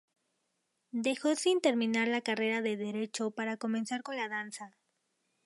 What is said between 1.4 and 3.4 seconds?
terminar la carrera de Derecho